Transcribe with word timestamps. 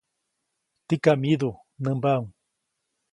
Tikam 0.87 1.17
myidu, 1.21 1.51
nämbaʼuŋ. 1.83 2.23